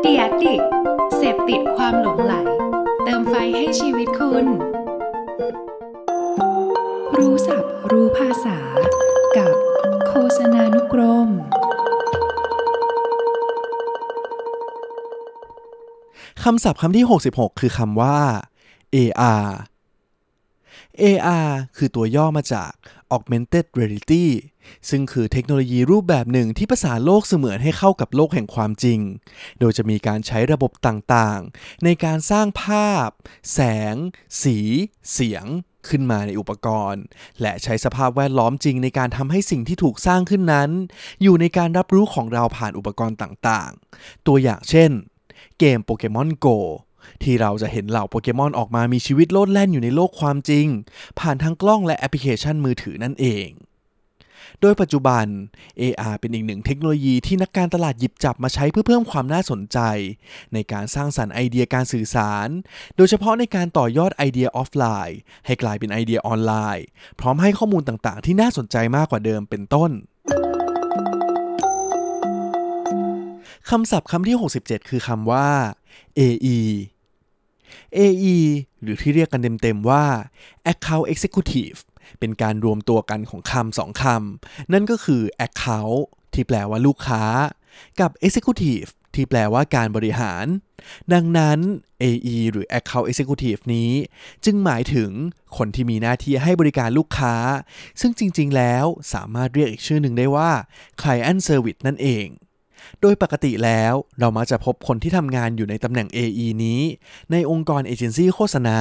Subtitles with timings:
[0.00, 0.60] เดียดิก
[1.16, 2.34] เสพติดความหลงไหล
[3.04, 4.46] เติมไฟให้ชีวิตคุณ
[7.16, 8.58] รู้ศัพท์รู้ภาษา
[9.36, 9.54] กับ
[10.08, 11.28] โฆษณานุกรม
[16.42, 18.18] คำศัพท์คำที่ 66 คือคำว่า
[18.94, 19.46] AR
[21.02, 22.72] AR คือตัวย่อมาจาก
[23.14, 24.26] Augmented Reality
[24.88, 29.00] ซึ่งคือเทคโนโลยีรูปแบบหนึ่งที่ประสานโลกเสมือนให้เข้ากับโลกแห่งความจริง
[29.60, 33.08] โดยจะมีการใช้ระบบต่างๆ ในการสร้างภาพ
[33.52, 33.60] แส
[33.92, 33.94] ง
[34.42, 34.58] สี
[35.12, 35.46] เสียง
[35.88, 37.02] ขึ้นมาในอุปกรณ์
[37.40, 40.70] และใช้สภาพแวดล้อมจริงในการทำให้สิ่งที่ถูกสร้างขึ้นนั้น
[41.22, 44.90] อยู่ในการรับรู้ของเราผ่านอุปกรณ์ต่างๆ ตัวอย่างเช่น
[45.58, 46.46] เกมโปเกมอนโก
[47.22, 50.66] ที่เราจะเห็นเหล่าโปเกมอนออกมามีชีวิตโลดแล่นอยู่ในโลกความจริง
[51.20, 53.50] ผ่านทั้งกล้องและแอปพลิเคชันมือถือนั่นเอง
[54.60, 55.26] โดยปัจจุบัน
[55.80, 59.78] AR เป็นอีกหนึ่งเทคโนโลยีที่นักการตลาดหยิบจับมาใช้เพื่อเพิ่มความน่าสนใจ
[60.54, 62.48] ในการสร้างสรรค์ไอเดียการสื่อสาร
[62.96, 66.84] โดยเฉพาะในการต่อยอดไอเดียออฟไลน์ ให้กลายเป็นไอเดียออนไลน์
[67.20, 69.90] พร้อมให้ข้อมูลต่างๆ ที่น่าสนใจมากกว่าเดิมเป็นต้น
[73.70, 75.48] คำศัพท์คำที่ 67 คือคำว่า
[76.18, 76.58] AE
[77.96, 78.38] AE
[78.82, 80.04] หรือที่เรียกกันเต็มๆว่า
[80.72, 81.78] Account Executive
[82.18, 86.00] เป็นการรวมตัวกันของคำสองคำ นั่นก็คือ Account
[86.34, 87.24] ที่แปลว่าลูกค้า
[88.00, 90.46] กับ Executive ที่แปลว่าการบริหาร
[91.12, 91.58] ดังนั้น
[92.02, 93.90] AE หรือ Account Executive นี้
[94.44, 95.10] จึงหมายถึง
[95.56, 97.34] คนที่มีหน้าที่ให้บริการลูกค้า
[98.00, 100.50] ซึ่งจริงๆ แล้วสามารถเรียกอีกชื่อหนึ่งได้ว่า
[101.00, 102.26] Client Service นั่นเอง
[103.00, 106.80] โดยปกติแล้วเรามักจะพบคนที่ทำงานอยู่ในตำแหน่ง AE นี้
[107.32, 108.78] ในองค์กรเอเจนซี่โฆษณา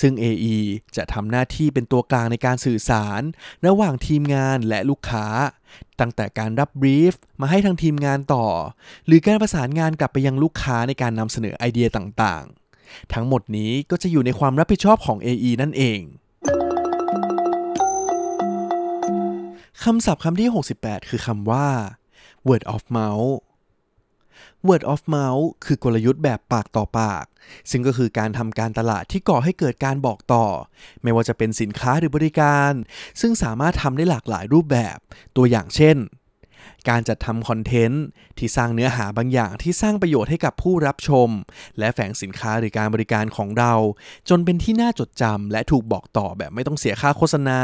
[0.00, 0.56] ซึ่ง AE
[0.96, 3.22] จะทำหน้าที่เป็นตัวกลางในการสื่อสาร
[3.66, 5.26] ระหว่างทีมงานและลูกค้า
[6.00, 8.46] ตั้งแต่การรับบรีฟมาให้ทางทีมงานต่อ
[9.06, 16.00] หรือการประสานงานกลับไปยังลูกค้าในการนำเสนอไอเดียต่างๆ ทั้งหมดนี้ก็จะอยู่ในความรับผิดชอบของ AE นั่นเอง
[19.84, 21.66] คำศัพท์คำที่ 68 คือคำว่า
[22.48, 23.34] word of mouth
[24.68, 27.24] word of mouth คือกลยุทธ์แบบปากต่อปาก
[27.70, 30.46] ซึ่งก็คือการทำการตลาดที่ก่อให้เกิดการบอกต่อ
[31.02, 32.72] ไม่ว่าจะเป็นสินค้าหรือบริการ
[33.20, 34.96] ซึ่งสามารถทำได้หลากหลายรูปแบบ
[35.36, 35.96] ตัวอย่างเช่น
[36.88, 38.04] การจัดทำคอนเทนต์
[38.38, 41.28] ที่สร้างเนื้อหาบางอย่างที่สร้างประโยชน์ให้กับผู้รับชม
[41.78, 43.74] และแฝงสินค้าหรือการบริการของเรา
[44.28, 47.60] จนเป็นที่น่าจดจำและถูกบอกต่อแบบไม่ต้องเสียค่าโฆษณา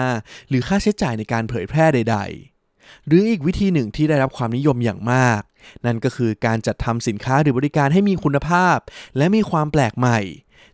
[0.48, 2.59] หรือค่าใช้จ่ายในการเผยแพร่ใด ๆ
[3.06, 5.40] หรืออีกวิธีหนึ่งที่ได้รับความนิยมอย่างมาก
[5.86, 8.78] นั่นก็คือการจัดทำสินค้าหรือบริการให้มีคุณภาพ
[9.16, 10.18] และมีความแปลกใหม่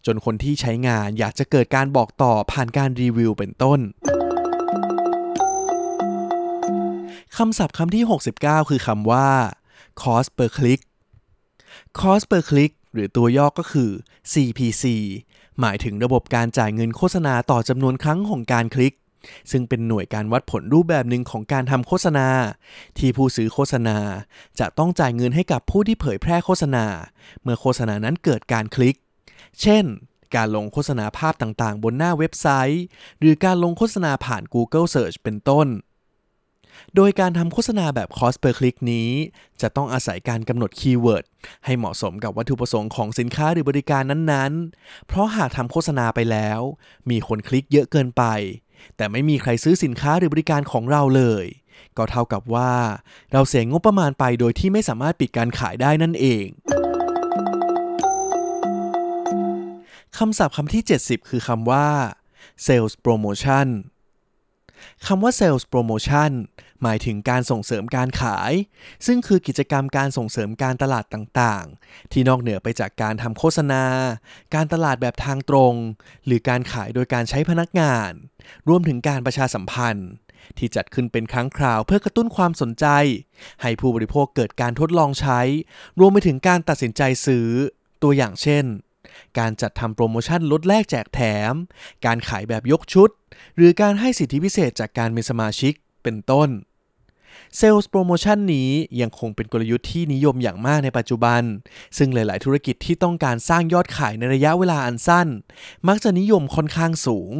[0.06, 3.80] จนคนที่ใช้งานอยากจะเกิดการบอกต่อผ่านการรีวิวเป็นต้น
[7.36, 8.04] คำศัพท์คำที่
[8.36, 9.28] 69 คือคำว่า
[10.02, 10.80] cost per click
[11.98, 13.90] cost per click หรือตัวย่อก็คือ
[14.32, 14.84] CPC
[15.60, 18.94] หมายถึงระบบการจ่ายเงินโฆษณาต่อจำนวนครั้งของการคลิก
[19.50, 22.28] ซึ่งเป็นหน่วยการวัดผลรูปแบบหนึ่งของการทำโฆษณา
[22.98, 23.98] ที่ผู้ซื้อโฆษณา
[24.60, 26.86] จะต้องจ่ายเงินให้กับผู้ที่เผยแพร่โฆษณา
[27.42, 28.96] เมื่อโฆษณานั้นเกิดการคลิก
[29.62, 29.84] เช่น
[30.36, 32.84] การลงโฆษณาภาพต่างๆ บนหน้าเว็บไซต์
[33.18, 35.68] หรือการลงโฆษณาผ่าน Google Search เป็นต้น
[36.96, 39.10] โดยการทำโฆษณาแบบ cost per click นี้
[39.60, 41.24] จะต้องอาศัยการกำหนดคีย์เวิร์ด
[41.64, 46.60] ให้เหมาะสมกับวัตถุประสงค์ของสินค้าหรือบริการนั้นๆ เพราะหากทำโฆษณาไปแล้ว
[47.10, 48.24] มีคนคลิกเยอะเกินไป
[48.96, 51.46] แต่ไม่มีใครซื้อสินค้าหรือบริการของเราเลย
[51.96, 52.72] ก็เท่ากับว่า
[53.32, 56.46] เราเสียงบประมาณไปโดยที่ไม่สามารถปิดการขายได้นั่นเอง
[60.18, 61.86] คำศัพท์คำที่ 70 คือคำว่า
[62.66, 63.68] sales promotion
[65.06, 66.30] คำว่า sales promotion
[66.82, 68.52] หมายถึงการส่งเสริมการขาย
[69.06, 73.84] ซึ่งคือกิจกรรมการส่งเสริมการตลาดต่างๆ ที่นอกเหนือไปจากการทำโฆษณา
[74.54, 75.74] การตลาดแบบทางตรง
[76.26, 78.10] หรือการขายโดยการใช้พนักงาน
[78.68, 80.10] รวมถึงการประชาสัมพันธ์
[80.58, 82.86] ที่จัดขึ้นเป็นครั้งคราวเพื่อกระตุ้นความสนใจ
[83.62, 85.40] ให้ผู้บริโภคเกิดการทดลองใช้
[86.00, 87.48] รวมไปถึงการตัดสินใจซื้อ
[88.02, 88.64] ตัวอย่างเช่น
[89.38, 91.20] การจัดทำโปรโมชั่นลดแลกแจกแถ
[91.50, 91.52] ม
[92.06, 93.10] การขายแบบยกชุด
[93.56, 95.74] หรือการให้สิทธิพิเศษจากการเป็นสมาชิก
[96.06, 96.50] เป็นต้น
[97.56, 98.70] เซลล์โปรโมชั่นนี้
[99.00, 101.42] ยังคงเป็นกลยุทธ์ที่นิยมอย่างมากในปัจจุบัน
[101.98, 105.28] ซึ่งหลาย ๆ ธุรกิจที่ต้องการสร้างยอดขายในระยะเวลาอันสั้น
[105.88, 107.32] มักจะนิยมค่อนข้างสูง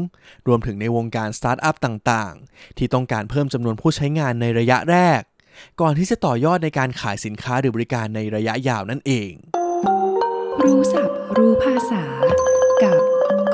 [0.46, 5.20] รวมถึงในวงการสตาร์ทอัพต่าง ๆ ที่ต้องการเพิ่มจำนวนผู้ใช้งานในระยะแรก
[5.80, 9.32] ก่อนที่จะต่อยอดในการขายสินค้าหรือบริการในระยะยาวนั่นเอง
[10.64, 12.04] รู้ศัพท์ รู้ภาษา
[12.82, 13.00] กับ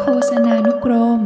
[0.00, 1.20] โฆษณานุกรม